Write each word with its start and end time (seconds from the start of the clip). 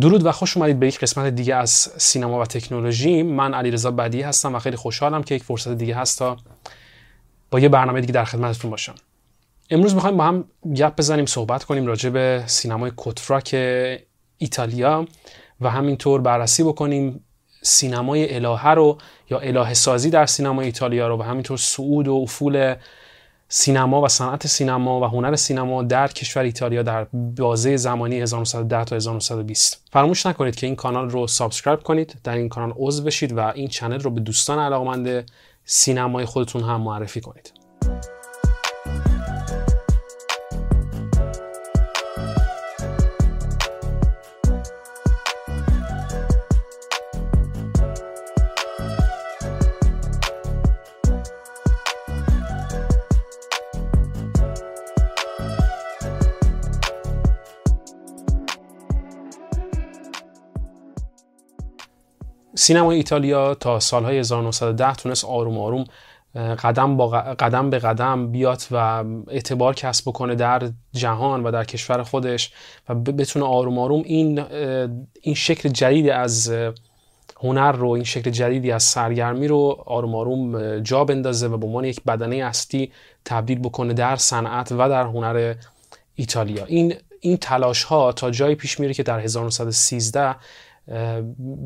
درود 0.00 0.26
و 0.26 0.32
خوش 0.32 0.56
اومدید 0.56 0.80
به 0.80 0.86
یک 0.86 1.00
قسمت 1.00 1.34
دیگه 1.34 1.54
از 1.54 1.70
سینما 1.96 2.40
و 2.40 2.44
تکنولوژی. 2.44 3.22
من 3.22 3.54
علیرضا 3.54 3.90
بدی 3.90 4.22
هستم 4.22 4.54
و 4.54 4.58
خیلی 4.58 4.76
خوشحالم 4.76 5.22
که 5.22 5.34
یک 5.34 5.42
فرصت 5.42 5.72
دیگه 5.72 5.94
هست 5.94 6.18
تا 6.18 6.36
با 7.50 7.60
یه 7.60 7.68
برنامه 7.68 8.00
دیگه 8.00 8.12
در 8.12 8.24
خدمتتون 8.24 8.70
باشم. 8.70 8.94
امروز 9.70 9.94
می‌خوایم 9.94 10.16
با 10.16 10.24
هم 10.24 10.44
گپ 10.76 10.96
بزنیم 10.96 11.26
صحبت 11.26 11.64
کنیم 11.64 11.86
راجع 11.86 12.10
به 12.10 12.42
سینمای 12.46 12.92
کتفراک 12.96 13.54
ایتالیا 14.38 15.06
و 15.60 15.70
همینطور 15.70 16.20
بررسی 16.20 16.62
بکنیم 16.62 17.24
سینمای 17.62 18.34
الهه 18.34 18.68
رو 18.68 18.98
یا 19.30 19.38
الهه 19.38 19.74
سازی 19.74 20.10
در 20.10 20.26
سینمای 20.26 20.66
ایتالیا 20.66 21.08
رو 21.08 21.16
و 21.16 21.22
همینطور 21.22 21.56
صعود 21.56 22.08
و 22.08 22.14
افول 22.14 22.74
سینما 23.50 24.02
و 24.02 24.08
صنعت 24.08 24.46
سینما 24.46 25.00
و 25.00 25.04
هنر 25.04 25.36
سینما 25.36 25.82
در 25.82 26.08
کشور 26.08 26.42
ایتالیا 26.42 26.82
در 26.82 27.06
بازه 27.12 27.76
زمانی 27.76 28.20
1910 28.20 28.84
تا 28.84 28.96
1920 28.96 29.82
فراموش 29.92 30.26
نکنید 30.26 30.56
که 30.56 30.66
این 30.66 30.76
کانال 30.76 31.10
رو 31.10 31.26
subscribe 31.26 31.82
کنید 31.82 32.14
در 32.24 32.36
این 32.36 32.48
کانال 32.48 32.72
عضو 32.76 33.02
بشید 33.02 33.32
و 33.32 33.40
این 33.40 33.68
channel 33.68 34.00
رو 34.00 34.10
به 34.10 34.20
دوستان 34.20 34.58
علاقمند 34.58 35.30
سینمای 35.64 36.24
خودتون 36.24 36.62
هم 36.62 36.80
معرفی 36.80 37.20
کنید. 37.20 37.57
سینمای 62.68 62.96
ایتالیا 62.96 63.54
تا 63.54 63.80
سالهای 63.80 64.18
1910 64.18 64.94
تونست 64.94 65.24
آروم 65.24 65.58
آروم 65.58 65.84
قدم, 66.34 66.96
با 66.96 67.08
قدم 67.08 67.70
به 67.70 67.78
قدم 67.78 68.30
بیاد 68.30 68.62
و 68.70 69.04
اعتبار 69.28 69.74
کسب 69.74 70.08
بکنه 70.08 70.34
در 70.34 70.70
جهان 70.92 71.42
و 71.44 71.50
در 71.50 71.64
کشور 71.64 72.02
خودش 72.02 72.52
و 72.88 72.94
بتونه 72.94 73.44
آروم 73.44 73.78
آروم 73.78 74.02
این 74.02 74.44
این 75.20 75.34
شکل 75.34 75.68
جدید 75.68 76.08
از 76.08 76.52
هنر 77.40 77.72
رو 77.72 77.88
این 77.88 78.04
شکل 78.04 78.30
جدیدی 78.30 78.70
از 78.70 78.82
سرگرمی 78.82 79.48
رو 79.48 79.82
آروم 79.86 80.14
آروم 80.14 80.78
جا 80.80 81.04
بندازه 81.04 81.48
و 81.48 81.56
به 81.56 81.66
عنوان 81.66 81.84
یک 81.84 82.04
بدنه 82.04 82.36
اصلی 82.36 82.92
تبدیل 83.24 83.58
بکنه 83.58 83.92
در 83.92 84.16
صنعت 84.16 84.72
و 84.72 84.88
در 84.88 85.04
هنر 85.04 85.54
ایتالیا. 86.14 86.64
این 86.64 86.94
این 87.20 87.36
تلاش 87.36 87.82
ها 87.82 88.12
تا 88.12 88.30
جایی 88.30 88.54
پیش 88.54 88.80
میره 88.80 88.94
که 88.94 89.02
در 89.02 89.20
1913 89.20 90.36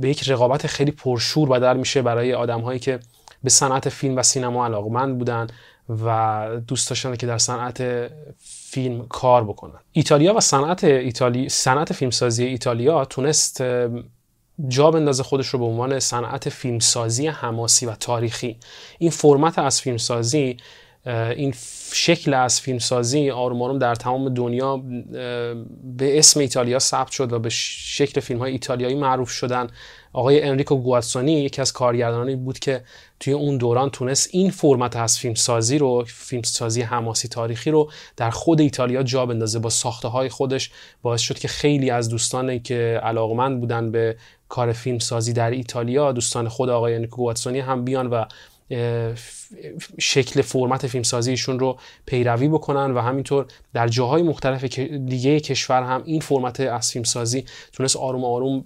به 0.00 0.08
یک 0.08 0.30
رقابت 0.30 0.66
خیلی 0.66 0.90
پرشور 0.90 1.48
بدل 1.48 1.76
میشه 1.76 2.02
برای 2.02 2.34
آدم 2.34 2.60
هایی 2.60 2.78
که 2.78 3.00
به 3.44 3.50
صنعت 3.50 3.88
فیلم 3.88 4.16
و 4.16 4.22
سینما 4.22 4.64
علاقمند 4.64 5.18
بودن 5.18 5.46
و 5.88 6.48
دوست 6.66 6.88
داشتن 6.88 7.16
که 7.16 7.26
در 7.26 7.38
صنعت 7.38 8.10
فیلم 8.38 9.06
کار 9.08 9.44
بکنن. 9.44 9.78
ایتالیا 9.92 10.34
و 10.34 10.40
صنعت 10.40 10.84
ایتالی 10.84 11.48
صنعت 11.48 11.92
فیلمسازی 11.92 12.44
ایتالیا 12.44 13.04
تونست 13.04 13.62
جا 14.68 14.90
بندازه 14.90 15.22
خودش 15.22 15.46
رو 15.46 15.58
به 15.58 15.64
عنوان 15.64 16.00
صنعت 16.00 16.48
فیلمسازی 16.48 17.26
حماسی 17.26 17.86
و 17.86 17.94
تاریخی. 17.94 18.58
این 18.98 19.10
فرمت 19.10 19.58
از 19.58 19.80
فیلمسازی 19.80 20.56
این 21.06 21.54
شکل 21.92 22.34
از 22.34 22.60
فیلمسازی 22.60 23.30
آروم 23.30 23.62
آروم 23.62 23.78
در 23.78 23.94
تمام 23.94 24.34
دنیا 24.34 24.76
به 25.96 26.18
اسم 26.18 26.40
ایتالیا 26.40 26.78
ثبت 26.78 27.10
شد 27.10 27.32
و 27.32 27.38
به 27.38 27.48
شکل 27.48 28.20
فیلم 28.20 28.40
های 28.40 28.52
ایتالیایی 28.52 28.94
معروف 28.94 29.30
شدن. 29.30 29.66
آقای 30.12 30.42
انریکو 30.42 30.76
گواتسونی 30.76 31.32
یکی 31.32 31.60
از 31.60 31.72
کارگردانانی 31.72 32.36
بود 32.36 32.58
که 32.58 32.84
توی 33.20 33.32
اون 33.32 33.56
دوران 33.56 33.90
تونست 33.90 34.28
این 34.32 34.50
فرمت 34.50 34.96
از 34.96 35.18
فیلمسازی 35.18 35.78
رو 35.78 36.04
فیلمسازی 36.06 36.82
حماسی 36.82 37.28
تاریخی 37.28 37.70
رو 37.70 37.90
در 38.16 38.30
خود 38.30 38.60
ایتالیا 38.60 39.02
جا 39.02 39.26
بندازه. 39.26 39.58
با 39.58 39.70
ساخته 39.70 40.08
های 40.08 40.28
خودش 40.28 40.70
باعث 41.02 41.20
شد 41.20 41.38
که 41.38 41.48
خیلی 41.48 41.90
از 41.90 42.08
دوستانی 42.08 42.60
که 42.60 43.00
علاقمند 43.02 43.60
بودن 43.60 43.90
به 43.90 44.16
کار 44.48 44.72
فیلمسازی 44.72 45.32
در 45.32 45.50
ایتالیا 45.50 46.12
دوستان 46.12 46.48
خود 46.48 46.68
آقای 46.68 46.94
انریکو 46.94 47.16
گواتسونی 47.16 47.60
هم 47.60 47.84
بیان 47.84 48.06
و 48.06 48.24
شکل 49.98 50.42
فرمت 50.42 50.86
فیلمسازیشون 50.86 51.58
رو 51.58 51.78
پیروی 52.06 52.48
بکنن 52.48 52.90
و 52.90 53.00
همینطور 53.00 53.46
در 53.74 53.88
جاهای 53.88 54.22
مختلف 54.22 54.64
دیگه 54.88 55.40
کشور 55.40 55.82
هم 55.82 56.02
این 56.04 56.20
فرمت 56.20 56.60
از 56.60 56.92
فیلمسازی 56.92 57.44
تونست 57.72 57.96
آروم 57.96 58.24
آروم 58.24 58.64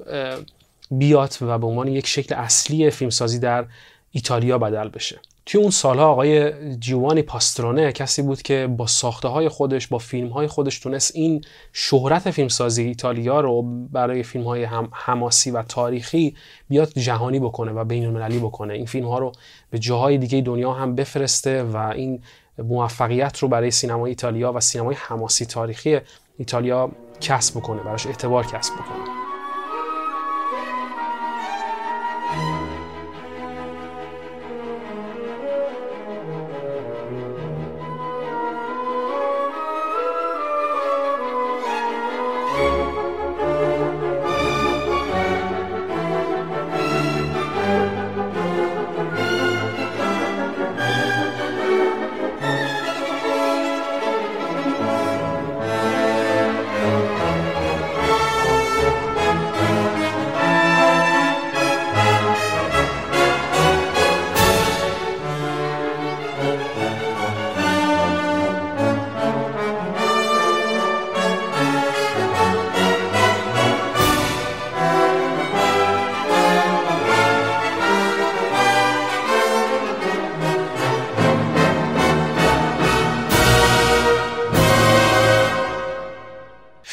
بیاد 0.90 1.36
و 1.40 1.58
به 1.58 1.66
عنوان 1.66 1.88
یک 1.88 2.06
شکل 2.06 2.34
اصلی 2.34 2.90
فیلمسازی 2.90 3.38
در 3.38 3.66
ایتالیا 4.12 4.58
بدل 4.58 4.88
بشه. 4.88 5.20
توی 5.46 5.60
اون 5.60 5.70
سالها 5.70 6.06
آقای 6.06 6.52
جیوانی 6.78 7.22
پاسترونه 7.22 7.92
کسی 7.92 8.22
بود 8.22 8.42
که 8.42 8.66
با 8.76 8.86
ساخته 8.86 9.28
های 9.28 9.48
خودش 9.48 9.86
با 9.86 9.98
فیلم 9.98 10.28
های 10.28 10.46
خودش 10.46 10.78
تونست 10.78 11.12
این 11.14 11.44
شهرت 11.72 12.30
فیلمسازی 12.30 12.82
ایتالیا 12.82 13.40
رو 13.40 13.62
برای 13.92 14.22
فیلم 14.22 14.44
های 14.44 14.64
هم 14.64 14.88
حماسی 14.92 15.50
و 15.50 15.62
تاریخی 15.62 16.36
بیاد 16.68 16.88
جهانی 16.98 17.40
بکنه 17.40 17.72
و 17.72 17.84
بین 17.84 18.06
المللی 18.06 18.38
بکنه. 18.38 18.74
این 18.74 18.86
فیلم 18.86 19.08
ها 19.08 19.18
رو 19.18 19.32
به 19.70 19.78
جاهای 19.78 20.18
دیگه 20.18 20.40
دنیا 20.40 20.72
هم 20.72 20.94
بفرسته 20.94 21.62
و 21.62 21.76
این 21.76 22.22
موفقیت 22.58 23.38
رو 23.38 23.48
برای 23.48 23.70
سینمای 23.70 24.10
ایتالیا 24.10 24.52
و 24.52 24.60
سینمای 24.60 24.96
حماسی 24.98 25.46
تاریخی 25.46 25.98
ایتالیا 26.38 26.90
کسب 27.20 27.58
بکنه 27.58 27.82
براش 27.82 28.06
اعتبار 28.06 28.46
کسب 28.46 28.74
بکنه. 28.74 29.25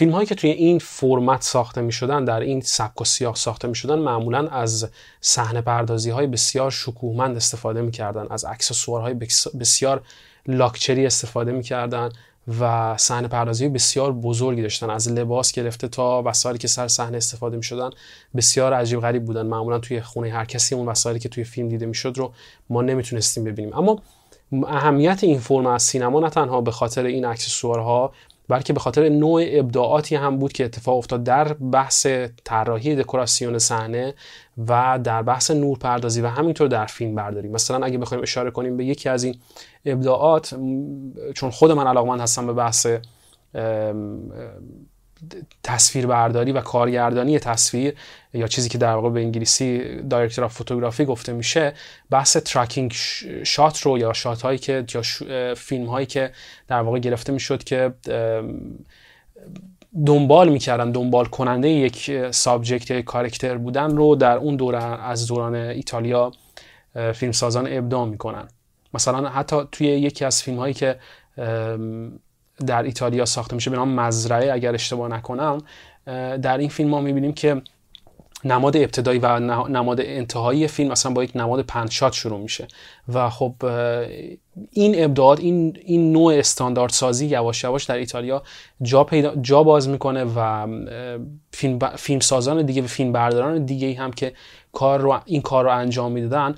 فیلم 0.03 0.15
هایی 0.15 0.27
که 0.27 0.35
توی 0.35 0.49
این 0.49 0.79
فرمت 0.79 1.41
ساخته 1.41 1.81
می 1.81 1.91
شدن 1.91 2.25
در 2.25 2.39
این 2.39 2.61
سبک 2.61 3.01
و 3.01 3.05
سیاق 3.05 3.35
ساخته 3.35 3.67
می 3.67 3.75
شدن 3.75 3.99
معمولا 3.99 4.47
از 4.47 4.89
صحنه 5.21 5.61
پردازی 5.61 6.09
های 6.09 6.27
بسیار 6.27 6.71
شکوهمند 6.71 7.35
استفاده 7.35 7.81
می 7.81 7.91
کردن 7.91 8.27
از 8.29 8.45
اکسسوارهای 8.45 9.13
بسیار 9.59 10.01
لاکچری 10.47 11.05
استفاده 11.05 11.51
می 11.51 11.63
کردن 11.63 12.09
و 12.59 12.97
صحنه 12.97 13.27
پردازی 13.27 13.69
بسیار 13.69 14.11
بزرگی 14.11 14.61
داشتن. 14.61 14.89
از 14.89 15.11
لباس 15.11 15.51
گرفته 15.51 15.87
تا 15.87 16.23
وسایلی 16.25 16.59
که 16.59 16.67
سر 16.67 16.87
صحنه 16.87 17.17
استفاده 17.17 17.57
می 17.57 17.63
شدن 17.63 17.89
بسیار 18.35 18.73
عجیب 18.73 18.99
غریب 18.99 19.25
بودن. 19.25 19.45
معمولا 19.45 19.79
توی 19.79 20.01
خونه 20.01 20.31
هر 20.31 20.45
کسی 20.45 20.75
اون 20.75 20.87
وسایلی 20.87 21.19
که 21.19 21.29
توی 21.29 21.43
فیلم 21.43 21.69
دیده 21.69 21.85
می‌شد 21.85 22.13
رو 22.17 22.33
ما 22.69 22.81
نمی‌تونستیم 22.81 23.43
ببینیم. 23.43 23.73
اما 23.73 24.01
اهمیت 24.67 25.23
این 25.23 25.39
فرم 25.39 25.65
از 25.65 25.83
سینما 25.83 26.19
نه 26.19 26.29
تنها 26.29 26.61
به 26.61 26.71
خاطر 26.71 27.05
این 27.05 27.25
اکسسوارها 27.25 28.13
بلکه 28.47 28.73
به 28.73 28.79
خاطر 28.79 29.09
نوع 29.09 29.43
ابداعاتی 29.45 30.15
هم 30.15 30.37
بود 30.37 30.53
که 30.53 30.65
اتفاق 30.65 30.97
افتاد 30.97 31.23
در 31.23 31.53
بحث 31.53 32.07
طراحی 32.43 32.95
دکوراسیون 32.95 33.59
صحنه 33.59 34.13
و 34.67 34.99
در 35.03 35.21
بحث 35.21 35.51
نورپردازی 35.51 36.21
و 36.21 36.27
همینطور 36.27 36.67
در 36.67 36.85
فیلم 36.85 37.15
برداری. 37.15 37.47
مثلا 37.47 37.85
اگه 37.85 37.97
بخوایم 37.97 38.23
اشاره 38.23 38.51
کنیم 38.51 38.77
به 38.77 38.85
یکی 38.85 39.09
از 39.09 39.23
این 39.23 39.35
ابداعات 39.85 40.55
چون 41.35 41.49
خود 41.49 41.71
من 41.71 41.87
علاقمند 41.87 42.21
هستم 42.21 42.47
به 42.47 42.53
بحث 42.53 42.87
تصویر 45.63 46.07
برداری 46.07 46.51
و 46.51 46.61
کارگردانی 46.61 47.39
تصویر 47.39 47.95
یا 48.33 48.47
چیزی 48.47 48.69
که 48.69 48.77
در 48.77 48.93
واقع 48.93 49.09
به 49.09 49.19
انگلیسی 49.19 50.01
director 50.01 50.45
of 50.45 50.53
photography 50.53 51.05
گفته 51.05 51.33
میشه 51.33 51.73
بحث 52.09 52.37
tracking 52.37 52.91
shot 53.43 53.81
رو 53.81 53.97
یا 53.97 54.13
shot 54.13 54.41
هایی 54.41 54.57
که 54.57 54.85
یا 54.93 55.01
فیلم 55.53 55.85
هایی 55.85 56.05
که 56.05 56.31
در 56.67 56.81
واقع 56.81 56.99
گرفته 56.99 57.33
می‌شد 57.33 57.63
که 57.63 57.93
دنبال 60.05 60.49
می‌کردن 60.49 60.91
دنبال 60.91 61.25
کننده 61.25 61.69
یک 61.69 62.29
subject 62.31 62.91
یا 62.91 63.01
کاراکتر 63.01 63.57
بودن 63.57 63.97
رو 63.97 64.15
در 64.15 64.37
اون 64.37 64.55
دوره 64.55 64.75
از 64.75 65.27
دوران 65.27 65.55
ایتالیا 65.55 66.31
فیلمسازان 67.13 67.67
ابداع 67.71 68.05
می‌کنن. 68.05 68.47
مثلا 68.93 69.29
حتی 69.29 69.55
توی 69.71 69.87
یکی 69.87 70.25
از 70.25 70.43
فیلم 70.43 70.57
هایی 70.57 70.73
که 70.73 70.99
در 72.67 72.83
ایتالیا 72.83 73.25
ساخته 73.25 73.55
میشه 73.55 73.69
به 73.69 73.75
نام 73.75 73.89
مزرعه 73.99 74.53
اگر 74.53 74.73
اشتباه 74.73 75.09
نکنم 75.09 75.61
در 76.41 76.57
این 76.57 76.69
فیلم 76.69 76.89
ما 76.89 77.01
می‌بینیم 77.01 77.33
که 77.33 77.61
نمای 78.45 78.77
ابتدایی 78.77 79.19
و 79.19 79.39
نمای 79.69 80.01
انتهایی 80.01 80.67
فیلم 80.67 80.91
اصلا 80.91 81.11
با 81.11 81.23
یک 81.23 81.31
نمای 81.35 81.61
pan 81.61 81.91
shot 81.91 82.13
شروع 82.13 82.39
میشه. 82.39 82.67
و 83.13 83.29
خب 83.29 83.55
این 84.71 85.03
ابداعات 85.03 85.39
این 85.39 85.77
این 85.85 86.11
نوع 86.11 86.33
استاندارد 86.33 86.91
سازی 86.91 87.25
یواش 87.25 87.63
یواش 87.63 87.83
در 87.83 87.95
ایتالیا 87.95 88.43
جا 88.81 89.03
پیدا 89.03 89.35
جا 89.35 89.63
باز 89.63 89.89
می‌کنه 89.89 90.25
و 90.35 90.67
فیلم, 91.51 91.79
فیلم 91.79 92.19
سازان 92.19 92.65
دیگه 92.65 92.81
و 92.81 92.87
فیلم 92.87 93.11
برداران 93.11 93.65
دیگه 93.65 93.95
هم 93.95 94.11
که 94.11 94.33
کار 94.71 94.99
رو 94.99 95.19
این 95.25 95.41
کار 95.41 95.63
رو 95.63 95.71
انجام 95.71 96.11
می‌دادن 96.11 96.55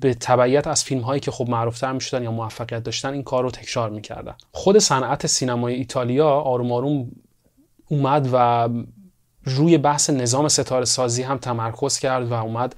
به 0.00 0.14
تبعیت 0.14 0.66
از 0.66 0.84
فیلم 0.84 1.00
هایی 1.00 1.20
که 1.20 1.30
خب 1.30 1.48
معروفتر 1.48 1.92
می‌شدن 1.92 2.22
یا 2.22 2.32
موفقیت 2.32 2.82
داشتن 2.82 3.12
این 3.12 3.22
کار 3.22 3.42
رو 3.42 3.50
تکرار 3.50 3.90
می‌کردن. 3.90 4.34
خود 4.52 4.78
صنعت 4.78 5.26
سینمای 5.26 5.74
ایتالیا 5.74 6.28
آروم 6.28 6.72
آروم 6.72 7.10
اومد 7.88 8.28
و 8.32 8.68
روی 9.46 9.78
بحث 9.78 10.10
نظام 10.10 10.48
ستاره 10.48 10.84
سازی 10.84 11.22
هم 11.22 11.38
تمرکز 11.38 11.98
کرد 11.98 12.30
و 12.30 12.34
اومد 12.34 12.74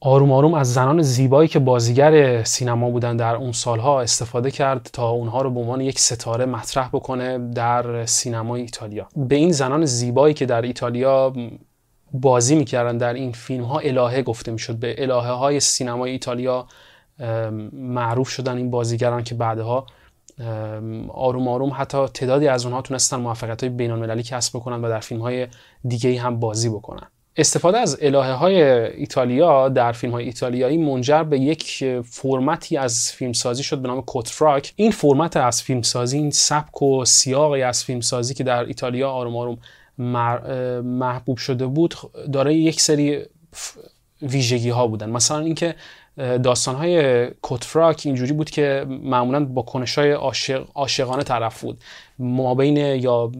آروم 0.00 0.32
آروم 0.32 0.54
از 0.54 0.74
زنان 0.74 1.02
زیبایی 1.02 1.48
که 1.48 1.58
بازیگر 1.58 2.44
سینما 2.44 2.90
بودن 2.90 3.16
در 3.16 3.34
اون 3.34 3.52
سالها 3.52 4.00
استفاده 4.00 4.50
کرد 4.50 4.90
تا 4.92 5.10
اونها 5.10 5.42
رو 5.42 5.50
به 5.50 5.60
عنوان 5.60 5.80
یک 5.80 5.98
ستاره 5.98 6.46
مطرح 6.46 6.88
بکنه 6.88 7.38
در 7.38 8.06
سینمای 8.06 8.60
ایتالیا. 8.60 9.08
به 9.16 9.34
این 9.34 9.52
زنان 9.52 9.84
زیبایی 9.84 10.34
که 10.34 10.46
در 10.46 10.62
ایتالیا 10.62 11.32
بازی 12.12 12.54
می‌کردن 12.54 12.98
در 12.98 13.14
این 13.14 13.32
فیلم 13.32 13.64
ها 13.64 13.78
الهه 13.78 14.22
گفته 14.22 14.52
می‌شد. 14.52 14.76
به 14.76 15.02
الهه 15.02 15.30
های 15.30 15.60
سینمای 15.60 16.10
ایتالیا 16.10 16.66
معروف 17.72 18.28
شدن 18.28 18.56
این 18.56 18.70
بازیگران 18.70 19.24
که 19.24 19.34
بعدها 19.34 19.86
آروم 21.08 21.48
آروم 21.48 21.72
حتی 21.76 22.06
تعدادی 22.08 22.48
از 22.48 22.64
اونها 22.64 22.82
تونستن 22.82 23.16
موفقیت 23.16 23.60
های 23.60 23.70
بین 23.70 23.90
المللی 23.90 24.22
کسب 24.22 24.56
بکنن 24.58 24.84
و 24.84 24.88
در 24.88 25.00
فیلم 25.00 25.20
های 25.20 25.46
دیگه 25.88 26.20
هم 26.20 26.40
بازی 26.40 26.68
بکنن. 26.68 27.06
استفاده 27.36 27.78
از 27.78 27.98
الهه 28.00 28.32
های 28.32 28.62
ایتالیا 28.62 29.68
در 29.68 29.92
فیلم 29.92 30.12
های 30.12 30.24
ایتالیایی 30.24 30.78
منجر 30.78 31.22
به 31.22 31.38
یک 31.38 31.84
فرمتی 32.04 32.76
از 32.76 33.12
فیلمسازی 33.12 33.62
شد 33.62 33.78
به 33.78 33.88
نام 33.88 34.02
کوتفراک 34.02 34.72
این 34.76 34.90
فرمت 34.90 35.36
از 35.36 35.62
فیلمسازی 35.62 36.18
این 36.18 36.30
سبک 36.30 36.82
و 36.82 37.04
سیاقی 37.04 37.62
از 37.62 37.84
فیلمسازی 37.84 38.34
که 38.34 38.44
در 38.44 38.64
ایتالیا 38.64 39.10
آروم 39.10 39.36
آروم 39.36 39.58
محبوب 40.82 41.36
شده 41.36 41.66
بود 41.66 41.94
داره 42.32 42.54
یک 42.54 42.80
سری 42.80 43.22
ویژگی 44.22 44.70
ها 44.70 44.86
بودن. 44.86 45.10
مثلا 45.10 45.38
اینکه 45.38 45.74
داستان 46.16 46.74
های 46.74 47.26
کتفراک 47.42 48.02
اینجوری 48.04 48.32
بود 48.32 48.50
که 48.50 48.86
معمولا 48.88 49.44
با 49.44 49.62
کنش 49.62 49.98
های 49.98 50.12
عاشق، 50.12 50.66
عاشقانه 50.74 51.22
طرف 51.22 51.60
بود. 51.60 51.78
ما 52.18 52.54
بین 52.54 52.76
یا 52.76 53.32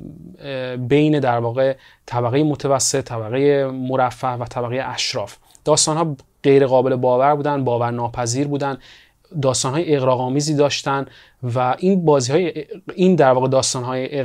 بین 0.79 1.21
در 1.21 1.39
واقع 1.39 1.77
طبقه 2.07 2.43
متوسط 2.43 3.05
طبقه 3.05 3.67
مرفه 3.67 4.29
و 4.29 4.45
طبقه 4.45 4.83
اشراف. 4.87 5.37
داستان 5.65 5.97
ها 5.97 6.17
غیر 6.43 6.67
قابل 6.67 6.97
باور 6.97 7.35
بودن 7.35 7.65
باور 7.65 7.91
ناپذیر 7.91 8.49
بودن. 8.49 8.79
داستان 9.43 9.73
های 9.73 9.97
اقراقامیزی 9.97 10.55
داشتن 10.55 11.07
و 11.55 11.75
این 11.79 12.05
بازی 12.05 12.33
های 12.33 12.65
این 12.95 13.15
در 13.15 13.31
واقع 13.31 13.49
داستان 13.49 13.85
های 13.85 14.25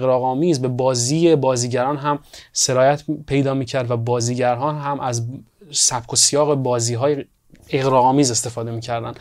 به 0.60 0.68
بازی 0.68 1.36
بازیگران 1.36 1.98
هم 1.98 2.20
سرایت 2.54 3.04
پیدا 3.28 3.54
می‌کرد 3.54 3.92
و 3.92 3.98
بازیگران 3.98 4.78
هم 4.78 5.00
از 5.00 5.28
سبک 5.72 6.14
و 6.14 6.16
سیاق 6.16 6.56
بازی 6.56 6.94
های 6.94 7.26
اغراق‌آمیز 7.70 8.32
استفاده 8.32 8.72
می‌کردن 8.72 9.14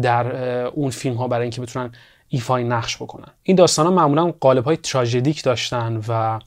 در 0.00 0.36
اون 0.66 0.90
فیلم 0.90 1.16
ها 1.16 1.28
برای 1.28 1.42
اینکه 1.42 1.60
بتونن 1.60 1.92
ایفای 2.28 2.64
نقش 2.64 2.96
بکنن. 2.96 3.28
این 3.42 3.56
داستان 3.56 3.86
ها 3.86 3.92
معمولا 3.92 4.32
قالب 4.40 4.64
های 4.64 4.76
تراژیک 4.76 5.42
داشتن 5.42 6.00
و 6.08 6.38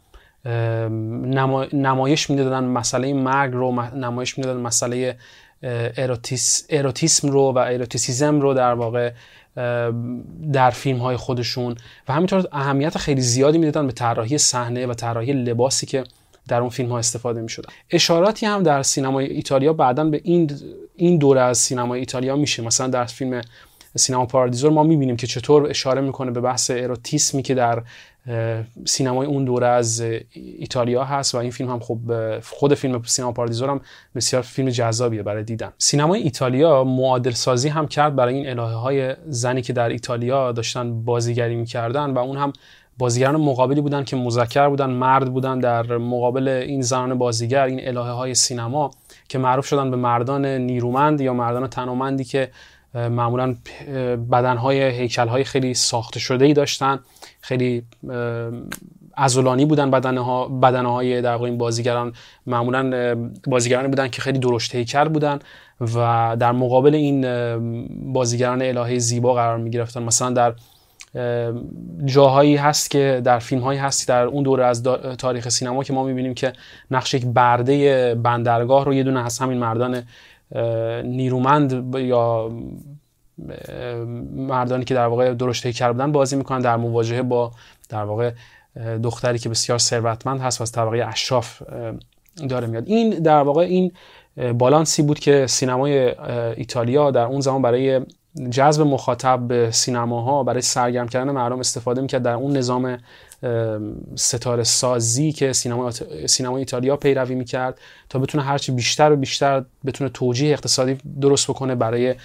نمایش 1.74 2.30
می‌دادن 2.30 2.64
مسئله 2.64 3.14
مرگ 3.14 3.54
رو 3.54 3.82
نمایش 3.96 4.38
می‌دادن 4.38 4.60
مسئله 4.60 5.18
اروتیس، 5.64 6.66
اروتیسم 6.70 7.30
رو 7.30 7.52
و 7.56 7.58
eroticism 7.58 8.42
رو 8.42 8.54
در 8.54 8.74
واقع 8.74 9.12
در 10.54 10.70
فیلم 10.70 11.00
های 11.00 11.18
خودشون. 11.18 11.76
و 12.08 12.14
همینطور 12.14 12.48
اهمیت 12.52 12.98
خیلی 12.98 13.22
زیادی 13.22 13.58
می‌دادن 13.58 13.88
به 13.88 13.94
طراحی 13.94 14.38
صحنه 14.38 14.86
و 14.86 14.94
طراحی 14.94 15.34
لباسی 15.34 15.86
که 15.86 16.04
در 16.48 16.60
اون 16.60 16.70
فیلم 16.70 16.90
ها 16.90 17.00
استفاده 17.00 17.42
می 17.42 17.50
شدن 17.50 17.70
اشاراتی 17.92 18.46
هم 18.46 18.64
در 18.64 18.84
سینمای 18.84 19.26
ایتالیا 19.26 19.74
بعدا 19.74 20.04
به 20.04 20.22
این 20.24 20.52
این 20.96 21.18
دوره 21.18 21.42
از 21.42 21.58
سینمای 21.58 22.00
ایتالیا 22.00 22.36
میشه. 22.36 22.64
مثلا 22.64 22.88
در 22.88 23.06
فیلم 23.06 23.42
سینما 23.96 24.26
پارادیزور 24.26 24.72
ما 24.72 24.84
می‌بینیم 24.84 25.16
که 25.16 25.28
چطور 25.28 25.70
اشاره 25.70 26.02
می‌کنه 26.02 26.32
به 26.32 26.42
بحث 26.42 26.72
اروتیسمی 26.72 27.44
که 27.44 27.56
در 27.56 27.84
سینمای 28.86 29.28
اون 29.28 29.46
دوره 29.46 29.68
از 29.68 30.04
ایتالیا 30.34 31.04
هست 31.04 31.36
و 31.36 31.38
این 31.38 31.52
فیلم 31.52 31.70
هم 31.70 31.80
خب 31.80 32.00
خود 32.40 32.74
فیلم 32.74 33.02
سینما 33.04 33.32
پارادیزور 33.32 33.70
هم 33.70 33.82
بسیار 34.16 34.42
فیلم 34.42 34.70
جذابیه 34.70 35.24
برای 35.24 35.44
دیدن. 35.44 35.74
سینمای 35.78 36.22
ایتالیا 36.22 36.84
معادل 36.84 37.32
سازی 37.32 37.70
هم 37.70 37.88
کرد 37.88 38.16
برای 38.16 38.34
این 38.34 38.50
الهه 38.50 38.76
های 38.76 39.16
زنی 39.28 39.62
که 39.62 39.74
در 39.74 39.90
ایتالیا 39.90 40.52
داشتن 40.52 41.04
بازیگری 41.04 41.56
می‌کردن 41.56 42.12
و 42.12 42.18
اون 42.18 42.38
هم 42.38 42.54
بازیگران 42.98 43.36
مقابلی 43.36 43.82
بودن 43.82 44.04
که 44.04 44.16
مذکر 44.16 44.70
بودن 44.70 44.90
مرد 44.90 45.34
بودن 45.34 45.60
در 45.60 45.98
مقابل 45.98 46.48
این 46.48 46.82
زنان 46.82 47.18
بازیگر 47.18 47.64
این 47.64 47.88
الهه 47.88 48.12
های 48.12 48.36
سینما 48.36 48.92
که 49.30 49.38
معروف 49.38 49.66
شدن 49.66 49.92
به 49.92 49.98
مردان 49.98 50.46
نیرومند 50.46 51.22
یا 51.22 51.34
مردان 51.34 51.68
تنومندی 51.68 52.24
که 52.24 52.52
معمولا 52.94 53.56
بدنهای 54.32 54.82
هیکلهای 54.82 55.44
خیلی 55.44 55.74
ساخته 55.74 56.20
شده 56.20 56.46
ای 56.46 56.54
داشتن. 56.54 57.00
خیلی 57.42 57.84
ازولانی 59.18 59.66
بودن 59.66 59.92
بدنها 59.92 60.48
بدنهای 60.48 61.22
در 61.22 61.44
این 61.44 61.58
بازیگران. 61.58 62.14
معمولا 62.48 63.16
بازیگرانی 63.48 63.88
بودن 63.88 64.08
که 64.08 64.22
خیلی 64.22 64.40
درشت 64.40 64.76
هیکل 64.76 65.08
بودن 65.08 65.40
و 65.82 66.38
در 66.40 66.52
مقابل 66.52 66.96
این 66.96 67.22
بازیگران 68.14 68.62
الهه 68.62 69.00
زیبا 69.00 69.34
قرار 69.34 69.58
می 69.58 69.70
گرفتن 69.70 70.04
مثلا 70.04 70.30
در 70.30 70.54
جاهایی 72.06 72.56
هست 72.56 72.92
که 72.92 73.22
در 73.24 73.40
فیلم 73.40 73.62
هایی 73.62 73.80
هستی 73.80 74.06
در 74.06 74.24
اون 74.24 74.44
دوره 74.44 74.66
از 74.66 74.84
تاریخ 75.18 75.50
سینما 75.50 75.84
که 75.84 75.94
ما 75.94 76.04
می‌بینیم 76.04 76.34
که 76.34 76.54
نقش 76.92 77.14
یک 77.14 77.26
برده 77.26 78.16
بندرگاه 78.16 78.86
رو 78.86 78.94
یه 78.94 79.04
دونه 79.04 79.26
از 79.26 79.40
همین 79.40 79.58
مردان 79.58 80.04
نیرومند 81.04 81.96
یا 81.96 82.52
مردانی 84.36 84.86
که 84.86 84.94
در 84.94 85.06
واقع 85.06 85.34
درشت 85.34 85.66
هیکل 85.66 85.92
بودن 85.92 86.12
بازی 86.12 86.36
می‌کنن. 86.36 86.60
در 86.60 86.78
مواجهه 86.78 87.22
با 87.22 87.52
در 87.90 88.04
واقع 88.04 88.32
دختری 89.04 89.40
که 89.40 89.50
بسیار 89.50 89.78
ثروتمند 89.78 90.40
هست 90.42 90.62
و 90.62 90.64
از 90.64 90.72
طبقه 90.72 91.06
اشراف 91.06 91.62
داره 92.50 92.68
میاد. 92.68 92.88
این 92.88 93.10
در 93.10 93.42
واقع 93.42 93.62
این 93.62 93.92
بالانسی 94.58 95.02
بود 95.02 95.20
که 95.20 95.48
سینمای 95.48 96.16
ایتالیا 96.56 97.12
در 97.12 97.26
اون 97.26 97.42
زمان 97.42 97.62
برای 97.62 98.02
جذب 98.50 98.82
مخاطب 98.82 99.40
به 99.48 99.72
سینماها 99.72 100.44
برای 100.44 100.62
سرگرم 100.62 101.08
کردن 101.08 101.32
مردم 101.32 101.60
استفاده 101.60 102.02
می‌کرد. 102.02 102.24
در 102.24 102.34
اون 102.34 102.58
نظام 102.58 102.98
ستاره 104.16 104.64
سازی 104.64 105.32
که 105.32 105.54
سینما 105.54 105.92
سینما 106.26 106.58
ایتالیا 106.58 106.98
پیروی 106.98 107.36
می‌کرد 107.36 107.80
تا 108.10 108.20
بتونه 108.20 108.44
هرچی 108.44 108.72
بیشتر 108.72 109.12
و 109.12 109.16
بیشتر 109.16 109.64
بتونه 109.86 110.10
توجیه 110.10 110.54
اقتصادی 110.54 110.98
درست 111.22 111.48
بکنه 111.48 111.76
برای 111.76 112.16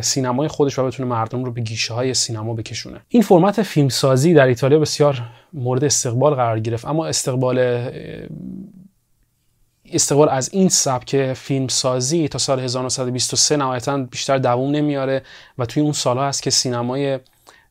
سینمای 0.00 0.48
خودش 0.48 0.78
و 0.78 0.86
بتونه 0.86 1.08
مردم 1.08 1.44
رو 1.44 1.52
به 1.52 1.60
گیشه 1.60 1.94
های 1.94 2.14
سینما 2.14 2.54
بکشونه. 2.54 3.00
این 3.08 3.22
فرمت 3.22 3.62
فیلمسازی 3.62 4.34
در 4.34 4.46
ایتالیا 4.46 4.78
بسیار 4.78 5.22
مورد 5.52 5.84
استقبال 5.84 6.34
قرار 6.34 6.60
گرفت 6.60 6.84
اما 6.84 7.06
استقبال 7.06 7.58
استقبال 9.92 10.28
از 10.28 10.50
این 10.52 10.68
سبک 10.68 11.32
فیلم 11.32 11.68
سازی 11.68 12.28
تا 12.28 12.38
سال 12.38 12.60
1923 12.60 13.56
نهایتا 13.56 13.98
بیشتر 13.98 14.38
دووم 14.38 14.70
نمیاره 14.70 15.22
و 15.58 15.66
توی 15.66 15.82
اون 15.82 15.92
سالها 15.92 16.28
هست 16.28 16.42
که 16.42 16.50
سینمای 16.50 17.18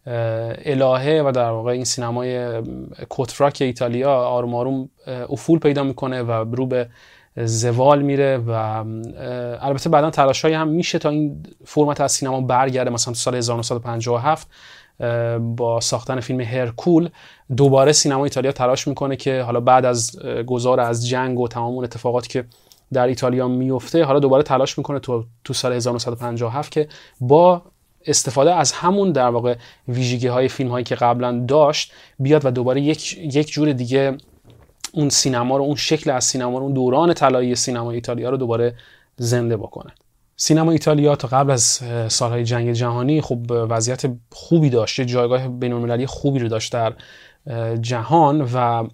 الهه 0.06 1.24
و 1.26 1.32
در 1.32 1.50
واقع 1.50 1.72
این 1.72 1.84
سینمای 1.84 2.62
کوتفراک 3.10 3.58
ایتالیا 3.62 4.14
آروم 4.16 4.56
آروم 4.56 4.90
افول 5.30 5.60
پیدا 5.60 5.84
می‌کنه 5.84 6.22
و 6.22 6.32
رو 6.32 6.66
به 6.66 6.90
زوال 7.38 8.02
میره 8.02 8.38
و 8.38 8.52
البته 9.62 9.90
بعدا 9.90 10.10
تلاشایی 10.10 10.54
هم 10.54 10.68
میشه 10.68 11.00
تا 11.00 11.10
این 11.10 11.44
فرمت 11.66 12.02
از 12.02 12.12
سینما 12.12 12.42
برگرده. 12.42 12.90
مثلا 12.90 13.14
تو 13.14 13.20
سال 13.20 13.36
1957 13.36 14.48
با 15.40 15.80
ساختن 15.82 16.20
فیلم 16.20 16.42
هرکول 16.42 17.10
دوباره 17.58 17.92
سینما 17.92 18.24
ایتالیا 18.24 18.52
تلاش 18.52 18.88
می‌کنه 18.88 19.16
که 19.16 19.42
حالا 19.42 19.60
بعد 19.60 19.86
از 19.86 20.20
گذار 20.46 20.80
از 20.80 21.08
جنگ 21.08 21.40
و 21.40 21.48
تمام 21.48 21.74
اون 21.74 21.84
اتفاقاتی 21.84 22.30
که 22.30 22.46
در 22.94 23.08
ایتالیا 23.08 23.48
میفته 23.48 24.04
حالا 24.04 24.20
دوباره 24.20 24.44
تلاش 24.44 24.78
می‌کنه 24.78 25.00
تو 25.00 25.26
تو 25.44 25.54
سال 25.54 25.74
1957 25.74 26.72
که 26.72 26.88
با 27.20 27.62
استفاده 28.08 28.56
از 28.56 28.72
همون 28.72 29.12
در 29.12 29.28
واقع 29.28 29.56
ویژگی 29.88 30.28
های 30.28 30.48
فیلم 30.48 30.70
هایی 30.70 30.84
که 30.84 30.96
قبلا 30.96 31.46
داشت 31.48 31.92
بیاد 32.20 32.46
و 32.46 32.52
دوباره 32.52 32.82
یک, 32.82 33.18
یک 33.18 33.52
جور 33.52 33.74
دیگه 33.74 34.18
اون 34.94 35.10
سینما 35.10 35.58
رو 35.58 35.64
اون 35.64 35.76
شکل 35.76 36.10
از 36.12 36.24
سینما 36.24 36.58
رو 36.58 36.64
اون 36.64 36.74
دوران 36.74 37.14
طلایی 37.14 37.56
سینما 37.56 37.92
ایتالیا 37.92 38.30
رو 38.30 38.38
دوباره 38.38 38.76
زنده 39.16 39.58
بکنه. 39.58 39.92
سینما 40.36 40.72
ایتالیا 40.72 41.16
تا 41.16 41.28
قبل 41.28 41.52
از 41.52 41.82
سالهای 42.08 42.44
جنگ 42.44 42.72
جهانی 42.72 43.22
خب 43.22 43.40
وضعیت 43.50 44.02
خوبی 44.32 44.70
داشت 44.70 45.02
جایگاه 45.02 45.48
بین‌المللی 45.48 46.06
خوبی 46.06 46.40
رو 46.40 46.48
داشت 46.48 46.74
در 46.74 46.94
جهان 47.82 48.50
و 48.54 48.88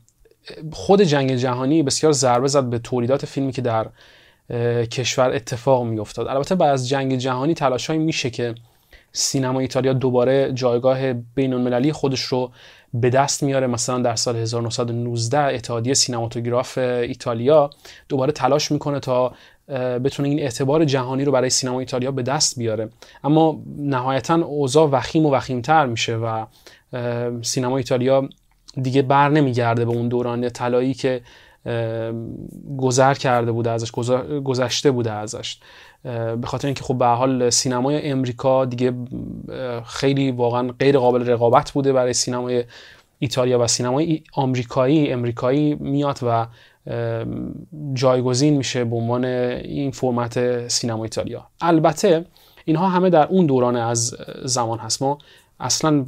خود 0.72 1.02
جنگ 1.02 1.36
جهانی 1.36 1.84
بسیار 1.84 2.12
ضربه 2.12 2.48
زد 2.48 2.64
به 2.64 2.80
تولیدات 2.80 3.26
فیلمی 3.26 3.52
که 3.52 3.62
در 3.62 3.90
کشور 4.86 5.32
اتفاق 5.32 5.84
می 5.84 6.00
افتاد 6.00 6.28
البته 6.28 6.56
بعد 6.56 6.70
از 6.70 6.90
جنگ 6.90 7.16
جهانی 7.16 7.54
تلاشهایی 7.54 8.00
میشه 8.00 8.30
که 8.30 8.56
سینما 9.12 9.60
ایتالیا 9.60 9.94
دوباره 9.94 10.52
جایگاه 10.54 11.14
بین 11.14 11.54
المللی 11.54 11.92
خودش 11.92 12.22
رو 12.22 12.52
به 12.94 13.10
دست 13.10 13.44
میاره. 13.44 13.68
مثلا 13.68 14.00
در 14.00 14.16
سال 14.16 14.36
1919 14.36 15.38
اتحادیه 15.40 15.94
سینماتوگراف 15.94 16.78
ایتالیا 16.78 17.70
دوباره 18.10 18.32
تلاش 18.32 18.72
می‌کنه 18.72 19.00
تا 19.00 19.34
بتونه 20.04 20.30
این 20.30 20.40
اعتبار 20.40 20.86
جهانی 20.86 21.26
رو 21.26 21.32
برای 21.32 21.50
سینما 21.50 21.80
ایتالیا 21.80 22.12
به 22.12 22.24
دست 22.24 22.60
بیاره. 22.60 22.90
اما 23.24 23.60
نهایتا 23.78 24.36
اوضاع 24.36 24.90
وخیم 24.90 25.26
و 25.26 25.32
وخیمتر 25.32 25.86
میشه 25.86 26.16
و 26.16 26.46
سینما 27.42 27.78
ایتالیا 27.78 28.30
دیگه 28.82 29.02
بر 29.02 29.30
نمیگرده 29.30 29.86
به 29.86 29.92
اون 29.92 30.08
دوران. 30.08 30.50
طلایی 30.50 30.94
که 30.94 31.22
گذر 32.78 33.14
کرده 33.14 33.52
بوده 33.52 33.72
ازش 33.72 33.92
گذشته 34.44 34.92
بوده 34.92 35.12
ازش. 35.12 35.58
به 36.04 36.48
خاطر 36.48 36.68
اینکه 36.68 36.84
خب 36.84 36.98
به 36.98 37.06
حال 37.06 37.50
سینمای 37.50 38.10
امریکا 38.10 38.66
دیگه 38.66 38.94
خیلی 39.86 40.32
واقعا 40.32 40.74
غیر 40.80 40.98
قابل 40.98 41.30
رقابت 41.30 41.72
بوده 41.72 41.94
برای 41.94 42.14
سینمای 42.14 42.64
ایتالیا 43.20 43.60
و 43.60 43.68
سینمای 43.68 44.24
آمریکایی 44.34 45.12
امریکایی 45.12 45.76
میاد 45.76 46.20
و 46.24 46.48
جایگزین 47.94 48.58
میشه 48.58 48.84
به 48.84 48.96
عنوان 48.96 49.26
این 49.26 49.92
فرمت 49.92 50.68
سینما 50.68 51.04
ایتالیا. 51.04 51.48
البته 51.62 52.26
اینها 52.66 52.90
همه 52.90 53.10
در 53.10 53.28
اون 53.28 53.46
دوران 53.46 53.76
از 53.76 54.16
زمان 54.46 54.80
هست. 54.80 55.02
ما 55.02 55.18
اصلا 55.60 56.06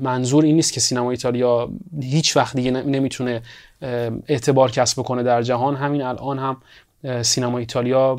منظور 0.00 0.44
این 0.44 0.56
نیست 0.56 0.72
که 0.72 0.80
سینما 0.80 1.10
ایتالیا 1.10 1.70
هیچ 2.02 2.36
وقت 2.36 2.56
دیگه 2.56 2.70
نمی‌تونه 2.70 3.42
اعتبار 4.28 4.70
کسب 4.70 5.00
بکنه 5.00 5.22
در 5.22 5.42
جهان. 5.42 5.76
همین 5.76 6.02
الان 6.02 6.38
هم 6.38 6.56
سینما 7.22 7.58
ایتالیا 7.58 8.18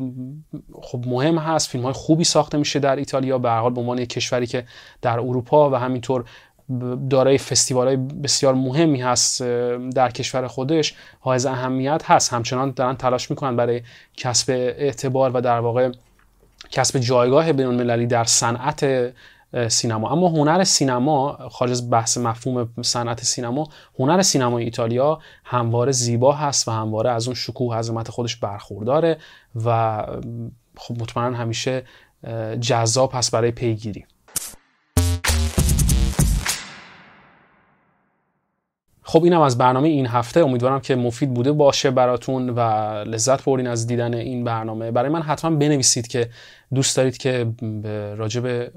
خب 0.82 1.04
مهم 1.06 1.38
هست 1.38 1.68
فیلم 1.68 1.84
های 1.84 1.92
خوبی 1.92 2.24
ساخته 2.24 2.58
میشه 2.58 2.78
در 2.78 2.96
ایتالیا 2.96 3.38
به 3.38 3.50
حال 3.50 3.72
به 3.72 3.80
عنوان 3.80 4.04
کشوری 4.04 4.46
که 4.46 4.64
در 5.02 5.20
اروپا 5.20 5.70
و 5.70 5.74
همینطور 5.74 6.24
دارای 7.10 7.38
فستیوال 7.38 7.86
های 7.86 7.96
بسیار 7.96 8.54
مهمی 8.54 9.00
هست 9.00 9.42
در 9.94 10.10
کشور 10.10 10.46
خودش 10.46 10.94
حائز 11.20 11.46
اهمیت 11.46 12.02
هست. 12.06 12.32
همچنان 12.32 12.70
دارن 12.70 12.96
تلاش 12.96 13.30
می‌کنن 13.30 13.56
برای 13.56 13.82
کسب 14.16 14.50
اعتبار 14.50 15.30
و 15.36 15.40
در 15.40 15.60
واقع 15.60 15.90
کسب 16.70 16.98
جایگاه 16.98 17.52
بین 17.52 17.66
المللی 17.66 18.06
در 18.06 18.24
صنعت 18.24 19.12
سینما. 19.68 20.10
اما 20.10 20.28
هنر 20.28 20.64
سینما 20.64 21.48
خارج 21.50 21.70
از 21.70 21.90
بحث 21.90 22.18
مفهوم 22.18 22.68
صنعت 22.82 23.24
سینما 23.24 23.68
هنر 23.98 24.22
سینما 24.22 24.58
ایتالیا 24.58 25.18
همواره 25.44 25.92
زیبا 25.92 26.32
هست 26.32 26.68
و 26.68 26.70
همواره 26.70 27.10
از 27.10 27.26
اون 27.26 27.34
شکوه 27.34 27.76
عظمت 27.76 28.10
خودش 28.10 28.36
برخورداره 28.36 29.18
و 29.64 30.06
خب 30.76 31.02
مطمئنا 31.02 31.36
همیشه 31.36 31.84
جذاب 32.60 33.10
هست 33.14 33.32
برای 33.32 33.50
پیگیری. 33.50 34.06
خب 39.08 39.24
اینم 39.24 39.40
از 39.40 39.58
برنامه 39.58 39.88
این 39.88 40.06
هفته. 40.06 40.40
امیدوارم 40.40 40.80
که 40.80 40.96
مفید 40.96 41.34
بوده 41.34 41.52
باشه 41.52 41.90
براتون 41.90 42.50
و 42.50 42.60
لذت 43.06 43.44
بردین 43.44 43.66
از 43.66 43.86
دیدن 43.86 44.14
این 44.14 44.44
برنامه. 44.44 44.90
برای 44.90 45.10
من 45.10 45.22
حتما 45.22 45.56
بنویسید 45.56 46.06
که 46.06 46.30
دوست 46.74 46.96
دارید 46.96 47.16
که 47.16 47.46
راجع 48.16 48.40
به 48.40 48.72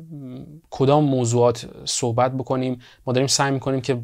کدام 0.70 1.04
موضوعات 1.04 1.66
صحبت 1.86 2.32
بکنیم. 2.32 2.80
ما 3.08 3.14
داریم 3.14 3.28
سعی 3.28 3.52
می‌کنیم 3.52 3.82
که 3.82 3.98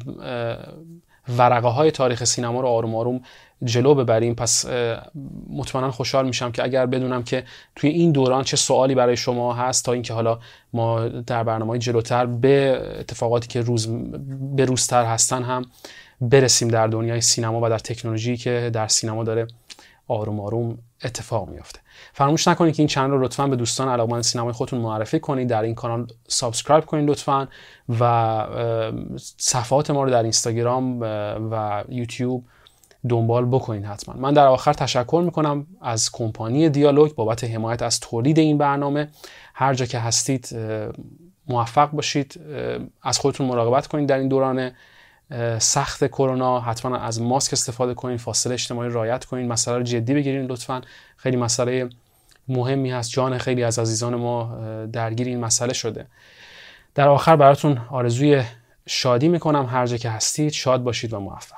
ورقه 1.38 1.68
های 1.68 1.90
تاریخ 1.90 2.24
سینما 2.24 2.60
رو 2.60 2.68
آروم 2.68 2.94
آروم 2.94 3.20
جلو 3.64 3.94
ببریم. 3.94 4.34
پس 4.34 4.66
مطمئنا 5.50 5.90
خوشحال 5.90 6.26
میشم 6.26 6.52
که 6.52 6.62
اگر 6.62 6.86
بدونم 6.86 7.22
که 7.22 7.44
توی 7.76 7.90
این 7.90 8.12
دوران 8.12 8.44
چه 8.44 8.56
سوالی 8.56 8.94
برای 8.94 9.16
شما 9.16 9.54
هست 9.54 9.84
تا 9.84 9.92
اینکه 9.92 10.14
حالا 10.14 10.38
ما 10.72 11.08
در 11.08 11.44
برنامه 11.44 11.78
جلوتر 11.78 12.26
به 12.26 12.82
اتفاقاتی 13.00 13.48
که 13.48 13.60
روز 13.60 13.88
به 14.56 14.64
روزتر 14.64 15.04
هستن 15.04 15.42
هم 15.42 15.64
برسیم 16.20 16.68
در 16.68 16.86
دنیای 16.86 17.20
سینما 17.20 17.60
و 17.62 17.68
در 17.68 17.78
تکنولوژی 17.78 18.36
که 18.36 18.70
در 18.72 18.88
سینما 18.88 19.24
داره 19.24 19.46
آروم 20.08 20.40
آروم 20.40 20.78
اتفاق 21.04 21.48
میافته. 21.48 21.80
فراموش 22.12 22.48
نکنید 22.48 22.74
که 22.74 22.82
این 22.82 22.88
channel 22.88 23.10
رو 23.10 23.22
لطفا 23.22 23.46
به 23.46 23.56
دوستان 23.56 23.88
علاقمند 23.88 24.22
سینمای 24.22 24.52
خودتون 24.52 24.80
معرفی 24.80 25.20
کنید. 25.20 25.48
در 25.48 25.62
این 25.62 25.74
کانال 25.74 26.06
subscribe 26.28 26.84
کنید 26.84 27.10
لطفا 27.10 27.48
و 28.00 28.46
صفحات 29.36 29.90
ما 29.90 30.04
رو 30.04 30.10
در 30.10 30.22
اینستاگرام 30.22 31.00
و 31.50 31.84
یوتیوب 31.88 32.44
دنبال 33.08 33.46
بکنید 33.46 33.84
حتما. 33.84 34.14
من 34.14 34.32
در 34.32 34.46
آخر 34.46 34.72
تشکر 34.72 35.22
می‌کنم 35.24 35.66
از 35.80 36.10
کمپانی 36.12 36.68
دیالوگ 36.68 37.14
بابت 37.14 37.44
حمایت 37.44 37.82
از 37.82 38.00
تولید 38.00 38.38
این 38.38 38.58
برنامه. 38.58 39.08
هر 39.54 39.74
جا 39.74 39.86
که 39.86 39.98
هستید 39.98 40.56
موفق 41.48 41.90
باشید. 41.90 42.40
از 43.02 43.18
خودتون 43.18 43.46
مراقبت 43.46 43.86
کنید 43.86 44.08
در 44.08 44.18
این 44.18 44.28
دوران. 44.28 44.70
سخت 45.58 46.06
کرونا 46.06 46.60
حتما 46.60 46.96
از 46.96 47.22
ماسک 47.22 47.52
استفاده 47.52 47.94
کنین 47.94 48.16
فاصله 48.16 48.52
اجتماعی 48.52 48.90
رعایت 48.90 49.24
کنین 49.24 49.48
مسئله 49.48 49.76
رو 49.76 49.82
جدی 49.82 50.14
بگیرین 50.14 50.46
لطفا. 50.46 50.80
خیلی 51.16 51.36
مسئله 51.36 51.88
مهمی 52.48 52.90
هست. 52.90 53.10
جان 53.10 53.38
خیلی 53.38 53.64
از 53.64 53.78
عزیزان 53.78 54.14
ما 54.14 54.56
درگیر 54.92 55.26
این 55.26 55.40
مسئله 55.40 55.72
شده. 55.72 56.06
در 56.94 57.08
آخر 57.08 57.36
براتون 57.36 57.80
آرزوی 57.90 58.42
شادی 58.86 59.28
می‌کنم. 59.28 59.66
هر 59.66 59.86
جا 59.86 59.96
که 59.96 60.10
هستید 60.10 60.52
شاد 60.52 60.82
باشید 60.82 61.12
و 61.12 61.20
موفق. 61.20 61.56